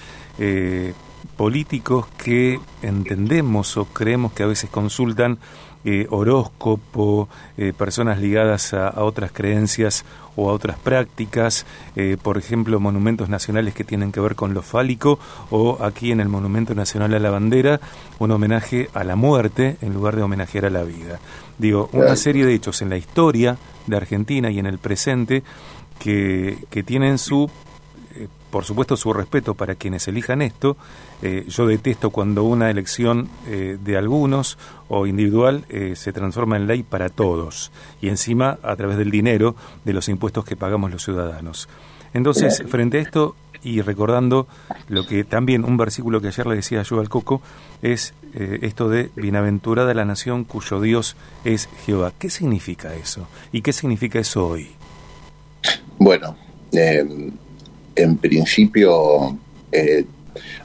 políticos 1.37 2.07
que 2.23 2.59
entendemos 2.83 3.76
o 3.76 3.85
creemos 3.87 4.33
que 4.33 4.42
a 4.42 4.47
veces 4.47 4.71
consultan 4.71 5.38
eh, 5.83 6.07
horóscopo, 6.11 7.30
eh, 7.57 7.73
personas 7.73 8.21
ligadas 8.21 8.75
a, 8.75 9.02
otras 9.02 9.33
creencias 9.33 10.04
o 10.37 10.50
a 10.50 10.52
otras 10.52 10.78
prácticas, 10.78 11.64
eh, 11.97 12.19
por 12.23 12.37
ejemplo, 12.37 12.78
monumentos 12.80 13.30
nacionales 13.30 13.73
que 13.73 13.83
tienen 13.83 14.12
que 14.12 14.21
ver 14.21 14.35
con 14.35 14.52
lo 14.52 14.61
fálico, 14.61 15.19
o 15.49 15.78
aquí 15.83 16.12
en 16.12 16.21
el 16.21 16.28
Monumento 16.28 16.75
Nacional 16.75 17.14
a 17.14 17.19
la 17.19 17.30
Bandera, 17.30 17.80
un 18.19 18.30
homenaje 18.30 18.90
a 18.92 19.04
la 19.04 19.16
muerte 19.16 19.78
en 19.80 19.95
lugar 19.95 20.16
de 20.16 20.23
homenajear 20.23 20.66
a 20.66 20.71
la 20.71 20.83
vida. 20.83 21.19
Digo, 21.57 21.88
una 21.95 22.14
serie 22.14 22.45
de 22.45 22.52
hechos 22.52 22.83
en 22.83 22.90
la 22.90 22.99
historia 22.99 23.57
de 23.87 23.97
Argentina 23.97 24.50
y 24.50 24.59
en 24.59 24.66
el 24.66 24.78
presente 24.78 25.42
que, 26.00 26.59
que 26.71 26.83
tienen 26.83 27.19
su 27.19 27.49
por 28.50 28.64
supuesto 28.64 28.97
su 28.97 29.12
respeto 29.12 29.54
para 29.54 29.76
quienes 29.76 30.07
elijan 30.09 30.42
esto. 30.42 30.76
Eh, 31.23 31.47
yo 31.49 31.66
detesto 31.66 32.11
cuando 32.11 32.45
una 32.45 32.71
elección 32.71 33.28
eh, 33.47 33.78
de 33.83 33.97
algunos 33.97 34.59
o 34.88 35.07
individual 35.07 35.64
eh, 35.69 35.95
se 35.97 36.12
transforma 36.12 36.57
en 36.57 36.66
ley 36.66 36.83
para 36.83 37.09
todos 37.09 37.71
y 38.00 38.09
encima 38.09 38.59
a 38.62 38.76
través 38.76 38.97
del 38.97 39.11
dinero 39.11 39.54
de 39.85 39.92
los 39.92 40.09
impuestos 40.09 40.45
que 40.45 40.57
pagamos 40.57 40.90
los 40.90 41.04
ciudadanos. 41.04 41.69
Entonces, 42.12 42.64
frente 42.66 42.99
a 42.99 43.02
esto 43.02 43.37
y 43.62 43.83
recordando 43.83 44.49
lo 44.88 45.07
que 45.07 45.23
también 45.23 45.64
un 45.64 45.76
versículo 45.76 46.21
que 46.21 46.28
ayer 46.28 46.47
le 46.47 46.57
decía 46.57 46.83
yo 46.83 46.99
al 46.99 47.09
Coco 47.09 47.40
es 47.83 48.14
esto 48.33 48.88
de 48.88 49.11
bienaventurada 49.16 49.92
la 49.92 50.04
nación 50.04 50.45
cuyo 50.45 50.80
Dios 50.80 51.16
es 51.45 51.69
Jehová. 51.85 52.12
¿Qué 52.19 52.30
significa 52.30 52.95
eso? 52.95 53.28
¿Y 53.52 53.62
qué 53.62 53.73
significa 53.73 54.19
eso 54.19 54.47
hoy? 54.47 54.71
Bueno, 56.00 56.35
en 56.73 58.16
principio 58.16 59.37
eh, 59.71 60.07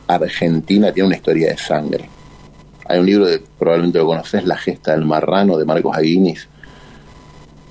Argentina 0.07 0.93
tiene 0.93 1.07
una 1.07 1.17
historia 1.17 1.49
de 1.49 1.57
sangre. 1.57 2.09
Hay 2.87 2.99
un 2.99 3.05
libro, 3.05 3.25
de, 3.25 3.43
probablemente 3.59 3.97
lo 3.97 4.05
conoces, 4.05 4.45
La 4.45 4.55
gesta 4.55 4.93
del 4.93 5.03
marrano 5.03 5.57
de 5.57 5.65
Marcos 5.65 5.97
Aguinis, 5.97 6.47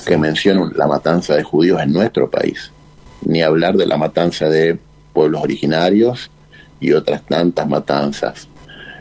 que 0.05 0.19
menciona 0.19 0.71
la 0.77 0.87
matanza 0.87 1.37
de 1.37 1.43
judíos 1.43 1.81
en 1.81 1.95
nuestro 1.95 2.31
país. 2.31 2.71
Ni 3.23 3.41
hablar 3.41 3.79
de 3.79 3.87
la 3.87 3.97
matanza 3.97 4.51
de 4.51 4.79
pueblos 5.15 5.43
originarios 5.43 6.31
y 6.81 6.93
otras 6.93 7.23
tantas 7.23 7.67
matanzas. 7.67 8.47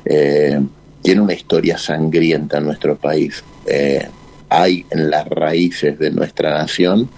Eh, 0.05 0.61
tiene 1.01 1.19
una 1.19 1.33
historia 1.33 1.77
sangrienta 1.77 2.59
en 2.59 2.63
nuestro 2.63 2.95
país. 2.95 3.43
Eh, 3.65 4.07
hay 4.47 4.85
en 4.89 5.09
las 5.09 5.27
raíces 5.27 5.99
de 5.99 6.11
nuestra 6.11 6.51
nación 6.51 7.09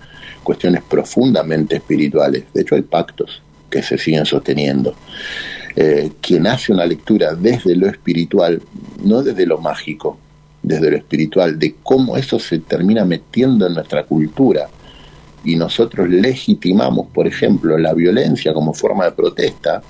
cuestiones 0.45 0.81
profundamente 0.81 1.75
espirituales. 1.75 2.45
De 2.53 2.61
hecho, 2.61 2.75
hay 2.75 2.83
pactos 2.83 3.41
que 3.69 3.83
se 3.83 3.97
siguen 3.97 4.25
sosteniendo. 4.25 4.95
Eh, 5.75 6.11
quien 6.21 6.47
hace 6.47 6.71
una 6.71 6.85
lectura 6.85 7.35
desde 7.35 7.75
lo 7.75 7.87
espiritual, 7.87 8.61
no 9.03 9.21
desde 9.21 9.45
lo 9.45 9.57
mágico, 9.57 10.17
desde 10.63 10.89
lo 10.91 10.95
espiritual, 10.95 11.59
de 11.59 11.75
cómo 11.83 12.15
eso 12.15 12.39
se 12.39 12.59
termina 12.59 13.03
metiendo 13.03 13.67
en 13.67 13.73
nuestra 13.73 14.05
cultura 14.05 14.69
y 15.43 15.55
nosotros 15.57 16.09
legitimamos, 16.09 17.07
por 17.13 17.27
ejemplo, 17.27 17.77
la 17.77 17.93
violencia 17.93 18.53
como 18.53 18.73
forma 18.73 19.05
de 19.05 19.11
protesta 19.11 19.83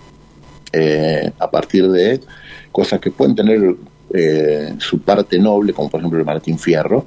eh, 0.74 1.32
a 1.40 1.50
partir 1.50 1.90
de 1.90 2.20
cosas 2.72 3.00
que 3.00 3.12
pueden 3.12 3.36
tener 3.36 3.76
eh, 4.14 4.74
su 4.80 5.00
parte 5.00 5.40
noble, 5.40 5.72
como 5.72 5.90
por 5.90 6.00
ejemplo 6.00 6.20
el 6.20 6.26
Martín 6.26 6.60
Fierro, 6.60 7.06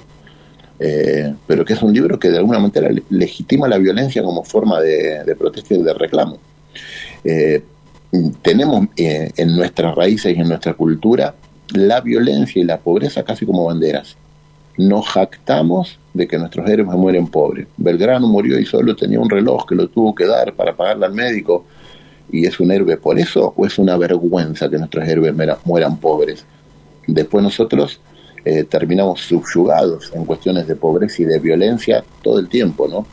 eh, 0.79 1.33
pero 1.45 1.65
que 1.65 1.73
es 1.73 1.81
un 1.81 1.93
libro 1.93 2.17
que 2.17 2.29
de 2.29 2.37
alguna 2.37 2.59
manera 2.59 2.89
legitima 3.09 3.67
la 3.67 3.77
violencia 3.77 4.23
como 4.23 4.43
forma 4.43 4.79
de, 4.79 5.35
protesta 5.37 5.73
y 5.73 5.83
de 5.83 5.93
reclamo. 5.93 6.37
Eh, 7.23 7.61
tenemos 8.41 8.87
eh, 8.95 9.31
en 9.35 9.55
nuestras 9.55 9.93
raíces 9.95 10.35
y 10.35 10.39
en 10.39 10.47
nuestra 10.47 10.73
cultura 10.73 11.35
la 11.73 12.01
violencia 12.01 12.61
y 12.61 12.65
la 12.65 12.79
pobreza 12.79 13.23
casi 13.23 13.45
como 13.45 13.65
banderas. 13.65 14.15
Nos 14.77 15.07
jactamos 15.09 15.99
de 16.13 16.27
que 16.27 16.37
nuestros 16.37 16.67
héroes 16.69 16.89
mueren 16.97 17.27
pobres. 17.27 17.67
Belgrano 17.77 18.27
murió 18.27 18.57
y 18.57 18.65
solo 18.65 18.95
tenía 18.95 19.19
un 19.19 19.29
reloj 19.29 19.67
que 19.67 19.75
lo 19.75 19.89
tuvo 19.89 20.15
que 20.15 20.25
dar 20.25 20.53
para 20.53 20.75
pagarle 20.75 21.05
al 21.05 21.13
médico 21.13 21.65
y 22.31 22.45
es 22.45 22.59
un 22.59 22.71
héroe 22.71 22.95
por 22.97 23.19
eso 23.19 23.53
o 23.55 23.65
es 23.65 23.77
una 23.77 23.97
vergüenza 23.97 24.69
que 24.69 24.77
nuestros 24.77 25.07
héroes 25.07 25.33
mueran 25.65 25.97
pobres. 25.97 26.45
Después 27.05 27.43
nosotros 27.43 27.99
eh, 28.45 28.63
terminamos 28.63 29.21
subyugados 29.21 30.11
en 30.13 30.25
cuestiones 30.25 30.67
de 30.67 30.75
pobreza 30.75 31.21
y 31.21 31.25
de 31.25 31.39
violencia 31.39 32.03
todo 32.21 32.39
el 32.39 32.47
tiempo, 32.47 32.87
¿no? 32.87 33.05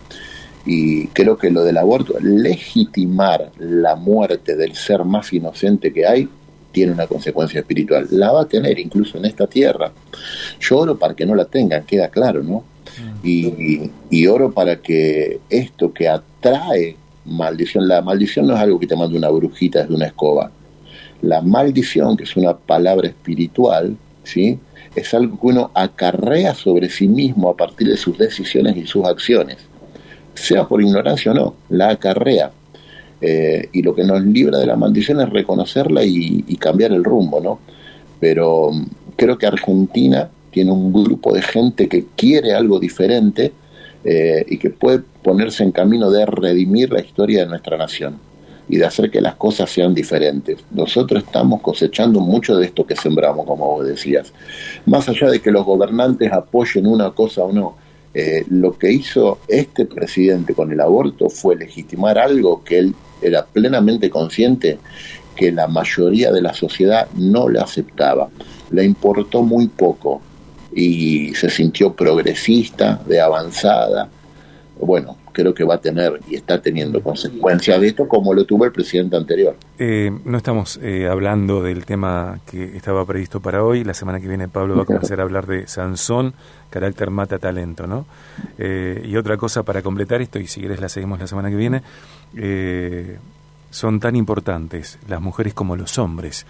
Y 0.64 1.06
creo 1.08 1.38
que 1.38 1.50
lo 1.50 1.62
del 1.62 1.76
aborto, 1.78 2.14
legitimar 2.20 3.52
la 3.58 3.94
muerte 3.94 4.56
del 4.56 4.74
ser 4.74 5.04
más 5.04 5.32
inocente 5.32 5.92
que 5.92 6.06
hay, 6.06 6.28
tiene 6.72 6.92
una 6.92 7.06
consecuencia 7.06 7.60
espiritual. 7.60 8.06
La 8.10 8.32
va 8.32 8.42
a 8.42 8.48
tener 8.48 8.78
incluso 8.78 9.16
en 9.16 9.24
esta 9.24 9.46
tierra. 9.46 9.92
Yo 10.60 10.78
oro 10.78 10.98
para 10.98 11.14
que 11.14 11.24
no 11.24 11.34
la 11.34 11.46
tengan, 11.46 11.84
queda 11.84 12.08
claro, 12.08 12.42
¿no? 12.42 12.64
Mm. 12.98 13.26
Y, 13.26 13.90
y, 14.10 14.26
oro 14.26 14.52
para 14.52 14.76
que 14.76 15.40
esto 15.48 15.92
que 15.92 16.08
atrae 16.08 16.96
maldición, 17.24 17.88
la 17.88 18.02
maldición 18.02 18.46
no 18.46 18.54
es 18.54 18.60
algo 18.60 18.78
que 18.78 18.86
te 18.86 18.96
manda 18.96 19.16
una 19.16 19.30
brujita 19.30 19.80
desde 19.80 19.94
una 19.94 20.06
escoba. 20.06 20.50
La 21.22 21.40
maldición, 21.40 22.16
que 22.16 22.24
es 22.24 22.36
una 22.36 22.56
palabra 22.56 23.08
espiritual, 23.08 23.96
¿sí? 24.24 24.58
Es 24.96 25.12
algo 25.14 25.38
que 25.38 25.46
uno 25.46 25.70
acarrea 25.74 26.54
sobre 26.54 26.88
sí 26.88 27.06
mismo 27.06 27.50
a 27.50 27.56
partir 27.56 27.88
de 27.88 27.96
sus 27.96 28.16
decisiones 28.16 28.76
y 28.76 28.86
sus 28.86 29.04
acciones, 29.04 29.58
sea 30.34 30.66
por 30.66 30.82
ignorancia 30.82 31.32
o 31.32 31.34
no, 31.34 31.54
la 31.68 31.90
acarrea. 31.90 32.50
Eh, 33.20 33.68
y 33.72 33.82
lo 33.82 33.94
que 33.94 34.04
nos 34.04 34.22
libra 34.24 34.58
de 34.58 34.66
la 34.66 34.76
maldición 34.76 35.20
es 35.20 35.30
reconocerla 35.30 36.02
y, 36.04 36.42
cambiar 36.58 36.92
el 36.92 37.04
rumbo, 37.04 37.40
¿no? 37.40 37.60
Pero 38.20 38.70
mm, 38.72 38.86
creo 39.16 39.38
que 39.38 39.46
Argentina 39.46 40.28
tiene 40.50 40.72
un 40.72 40.92
grupo 40.92 41.34
de 41.34 41.42
gente 41.42 41.88
que 41.88 42.06
quiere 42.16 42.54
algo 42.54 42.78
diferente 42.78 43.52
eh, 44.04 44.44
y 44.48 44.58
que 44.58 44.70
puede 44.70 45.00
ponerse 45.22 45.62
en 45.62 45.72
camino 45.72 46.10
de 46.10 46.24
redimir 46.26 46.92
la 46.92 47.00
historia 47.00 47.40
de 47.42 47.46
nuestra 47.48 47.76
nación 47.76 48.18
y 48.68 48.76
de 48.78 48.84
hacer 48.84 49.10
que 49.10 49.20
las 49.20 49.36
cosas 49.36 49.70
sean 49.70 49.94
diferentes. 49.94 50.58
Nosotros 50.70 51.22
estamos 51.24 51.60
cosechando 51.60 52.20
mucho 52.20 52.56
de 52.56 52.66
esto 52.66 52.86
que 52.86 52.96
sembramos, 52.96 53.46
como 53.46 53.66
vos 53.66 53.86
decías. 53.86 54.32
Más 54.86 55.08
allá 55.08 55.30
de 55.30 55.40
que 55.40 55.50
los 55.50 55.64
gobernantes 55.64 56.32
apoyen 56.32 56.86
una 56.86 57.10
cosa 57.10 57.42
o 57.42 57.52
no, 57.52 57.76
eh, 58.14 58.44
lo 58.48 58.76
que 58.76 58.90
hizo 58.90 59.40
este 59.46 59.84
presidente 59.84 60.54
con 60.54 60.72
el 60.72 60.80
aborto 60.80 61.28
fue 61.28 61.54
legitimar 61.54 62.18
algo 62.18 62.64
que 62.64 62.78
él 62.78 62.94
era 63.20 63.44
plenamente 63.44 64.08
consciente 64.10 64.78
que 65.36 65.52
la 65.52 65.68
mayoría 65.68 66.32
de 66.32 66.40
la 66.40 66.54
sociedad 66.54 67.08
no 67.14 67.48
le 67.48 67.60
aceptaba. 67.60 68.28
Le 68.70 68.84
importó 68.84 69.42
muy 69.42 69.68
poco 69.68 70.22
y 70.74 71.34
se 71.34 71.50
sintió 71.50 71.94
progresista, 71.94 73.00
de 73.06 73.20
avanzada. 73.20 74.08
Bueno, 74.80 75.16
creo 75.36 75.52
que 75.52 75.64
va 75.64 75.74
a 75.74 75.80
tener 75.80 76.18
y 76.30 76.34
está 76.34 76.62
teniendo 76.62 77.02
consecuencias 77.02 77.78
de 77.78 77.88
esto 77.88 78.08
como 78.08 78.32
lo 78.32 78.46
tuvo 78.46 78.64
el 78.64 78.72
presidente 78.72 79.16
anterior. 79.16 79.54
Eh, 79.78 80.10
no 80.24 80.38
estamos 80.38 80.80
eh, 80.82 81.08
hablando 81.08 81.62
del 81.62 81.84
tema 81.84 82.40
que 82.50 82.74
estaba 82.74 83.04
previsto 83.04 83.40
para 83.40 83.62
hoy. 83.62 83.84
La 83.84 83.92
semana 83.92 84.18
que 84.18 84.28
viene 84.28 84.48
Pablo 84.48 84.76
va 84.76 84.84
a 84.84 84.86
comenzar 84.86 85.20
a 85.20 85.24
hablar 85.24 85.46
de 85.46 85.66
Sansón, 85.66 86.32
carácter 86.70 87.10
mata 87.10 87.38
talento, 87.38 87.86
¿no? 87.86 88.06
Eh, 88.56 89.02
y 89.04 89.14
otra 89.16 89.36
cosa 89.36 89.62
para 89.62 89.82
completar 89.82 90.22
esto, 90.22 90.38
y 90.38 90.46
si 90.46 90.60
quieres 90.60 90.80
la 90.80 90.88
seguimos 90.88 91.20
la 91.20 91.26
semana 91.26 91.50
que 91.50 91.56
viene, 91.56 91.82
son 93.70 94.00
tan 94.00 94.16
importantes 94.16 94.98
las 95.08 95.20
mujeres 95.20 95.54
como 95.54 95.76
los 95.76 95.98
hombres 95.98 96.46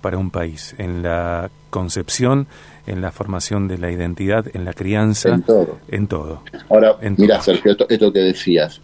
para 0.00 0.18
un 0.18 0.30
país, 0.30 0.74
en 0.78 1.02
la 1.02 1.50
concepción, 1.70 2.46
en 2.88 3.02
la 3.02 3.12
formación 3.12 3.68
de 3.68 3.78
la 3.78 3.90
identidad, 3.90 4.46
en 4.54 4.64
la 4.64 4.72
crianza, 4.72 5.30
en 5.30 5.42
todo. 5.42 5.78
En 5.88 6.06
todo. 6.06 6.42
Ahora, 6.70 6.96
mira, 7.16 7.40
Sergio, 7.40 7.76
esto, 7.88 8.12
que 8.12 8.18
decías, 8.20 8.80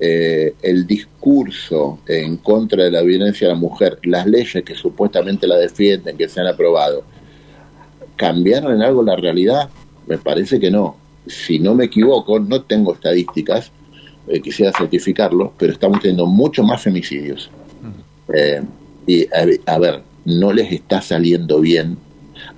eh, 0.00 0.54
el 0.62 0.86
discurso 0.86 2.00
en 2.08 2.38
contra 2.38 2.84
de 2.84 2.90
la 2.90 3.02
violencia 3.02 3.46
de 3.46 3.54
la 3.54 3.60
mujer, 3.60 3.98
las 4.04 4.26
leyes 4.26 4.64
que 4.64 4.74
supuestamente 4.74 5.46
la 5.46 5.56
defienden, 5.56 6.16
que 6.16 6.28
se 6.28 6.40
han 6.40 6.46
aprobado, 6.46 7.04
¿cambiaron 8.16 8.72
en 8.74 8.82
algo 8.82 9.02
la 9.02 9.16
realidad? 9.16 9.68
Me 10.06 10.18
parece 10.18 10.58
que 10.58 10.70
no. 10.70 10.96
Si 11.26 11.58
no 11.58 11.74
me 11.74 11.84
equivoco, 11.84 12.40
no 12.40 12.62
tengo 12.62 12.94
estadísticas, 12.94 13.70
eh, 14.28 14.40
quisiera 14.40 14.72
certificarlo, 14.72 15.52
pero 15.58 15.72
estamos 15.72 16.00
teniendo 16.00 16.26
mucho 16.26 16.62
más 16.62 16.82
femicidios. 16.82 17.50
Eh, 18.32 18.62
y 19.06 19.26
a 19.66 19.78
ver, 19.78 20.02
no 20.24 20.52
les 20.52 20.70
está 20.72 21.02
saliendo 21.02 21.60
bien 21.60 21.96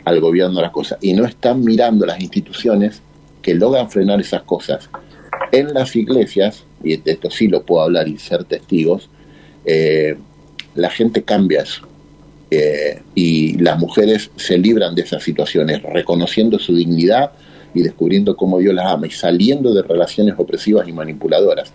al 0.04 0.21
gobierno 0.21 0.61
las 0.61 0.73
cosas 0.73 0.99
y 1.00 1.14
no 1.14 1.25
están 1.25 1.64
mirando 1.64 2.04
las 2.04 2.21
instituciones 2.21 3.00
que 3.40 3.54
logran 3.54 3.90
frenar 3.90 4.21
esas 4.21 4.42
cosas. 4.42 4.90
En 5.52 5.73
las 5.73 5.97
iglesias, 5.97 6.64
y 6.83 6.97
de 6.97 7.12
esto 7.12 7.30
sí 7.30 7.49
lo 7.49 7.62
puedo 7.62 7.83
hablar 7.83 8.09
y 8.09 8.18
ser 8.18 8.44
testigos, 8.44 9.09
eh, 9.64 10.16
la 10.75 10.90
gente 10.90 11.23
cambia 11.23 11.62
eso. 11.62 11.88
Y 13.16 13.59
las 13.59 13.80
mujeres 13.80 14.30
se 14.37 14.56
libran 14.56 14.94
de 14.94 15.02
esas 15.02 15.25
situaciones, 15.25 15.83
reconociendo 15.83 16.56
su 16.61 16.76
dignidad 16.76 17.33
y 17.74 17.82
descubriendo 17.82 18.36
cómo 18.36 18.58
Dios 18.58 18.74
las 18.74 18.86
ama 18.86 19.06
y 19.06 19.10
saliendo 19.10 19.74
de 19.74 19.82
relaciones 19.82 20.34
opresivas 20.38 20.88
y 20.88 20.92
manipuladoras. 20.92 21.72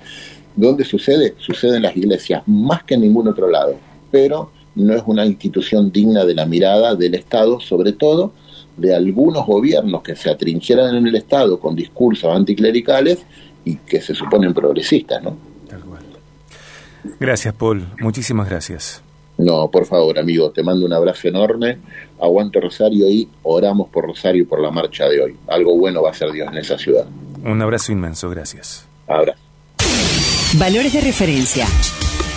¿Dónde 0.55 0.83
sucede? 0.83 1.35
Sucede 1.37 1.77
en 1.77 1.83
las 1.83 1.95
iglesias, 1.95 2.43
más 2.47 2.83
que 2.83 2.95
en 2.95 3.01
ningún 3.01 3.27
otro 3.27 3.49
lado. 3.49 3.75
Pero 4.11 4.51
no 4.75 4.95
es 4.95 5.03
una 5.05 5.25
institución 5.25 5.91
digna 5.91 6.25
de 6.25 6.33
la 6.33 6.45
mirada 6.45 6.95
del 6.95 7.15
Estado, 7.15 7.59
sobre 7.59 7.93
todo 7.93 8.33
de 8.77 8.95
algunos 8.95 9.45
gobiernos 9.45 10.01
que 10.01 10.15
se 10.15 10.29
atrincheran 10.29 10.95
en 10.95 11.07
el 11.07 11.15
Estado 11.15 11.59
con 11.59 11.75
discursos 11.75 12.33
anticlericales 12.33 13.19
y 13.65 13.75
que 13.75 14.01
se 14.01 14.15
suponen 14.15 14.53
progresistas, 14.53 15.21
¿no? 15.21 15.37
Tal 15.67 15.81
cual. 15.81 16.03
Gracias, 17.19 17.53
Paul. 17.53 17.87
Muchísimas 17.99 18.49
gracias. 18.49 19.03
No, 19.39 19.71
por 19.71 19.85
favor, 19.85 20.19
amigo, 20.19 20.51
te 20.51 20.63
mando 20.63 20.85
un 20.85 20.93
abrazo 20.93 21.29
enorme. 21.29 21.77
Aguante 22.19 22.59
Rosario 22.59 23.09
y 23.09 23.27
oramos 23.43 23.87
por 23.89 24.05
Rosario 24.05 24.47
por 24.47 24.59
la 24.61 24.69
marcha 24.69 25.07
de 25.07 25.21
hoy. 25.21 25.37
Algo 25.47 25.77
bueno 25.77 26.01
va 26.01 26.11
a 26.11 26.13
ser 26.13 26.31
Dios 26.31 26.49
en 26.51 26.57
esa 26.57 26.77
ciudad. 26.77 27.05
Un 27.43 27.61
abrazo 27.61 27.93
inmenso, 27.93 28.29
gracias. 28.29 28.85
Abrazo. 29.07 29.39
Valores 30.57 30.93
de 30.93 31.01
referencia. 31.01 31.65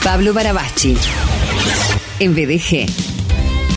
Pablo 0.04 0.32
Barabachi 0.32 0.96
en 2.20 2.34
BDG. 2.34 3.11